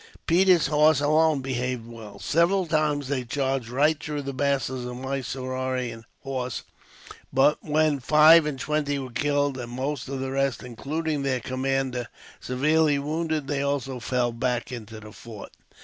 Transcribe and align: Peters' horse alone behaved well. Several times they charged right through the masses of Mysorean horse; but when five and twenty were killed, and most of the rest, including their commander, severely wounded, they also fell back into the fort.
Peters' 0.25 0.65
horse 0.65 0.99
alone 0.99 1.41
behaved 1.41 1.85
well. 1.85 2.17
Several 2.17 2.65
times 2.65 3.07
they 3.07 3.23
charged 3.23 3.69
right 3.69 4.01
through 4.01 4.23
the 4.23 4.33
masses 4.33 4.83
of 4.83 4.95
Mysorean 4.97 6.05
horse; 6.21 6.63
but 7.31 7.59
when 7.61 7.99
five 7.99 8.47
and 8.47 8.59
twenty 8.59 8.97
were 8.97 9.11
killed, 9.11 9.59
and 9.59 9.71
most 9.71 10.09
of 10.09 10.19
the 10.19 10.31
rest, 10.31 10.63
including 10.63 11.21
their 11.21 11.39
commander, 11.39 12.07
severely 12.39 12.97
wounded, 12.97 13.45
they 13.47 13.61
also 13.61 13.99
fell 13.99 14.31
back 14.31 14.71
into 14.71 14.99
the 14.99 15.11
fort. 15.11 15.51